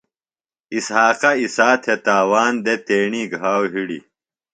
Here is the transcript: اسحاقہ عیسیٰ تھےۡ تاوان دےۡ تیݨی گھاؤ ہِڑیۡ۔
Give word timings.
اسحاقہ 0.75 1.31
عیسیٰ 1.41 1.73
تھےۡ 1.83 1.99
تاوان 2.05 2.53
دےۡ 2.65 2.79
تیݨی 2.87 3.23
گھاؤ 3.35 3.63
ہِڑیۡ۔ 3.73 4.03